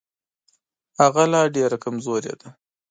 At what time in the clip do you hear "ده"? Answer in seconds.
2.39-2.49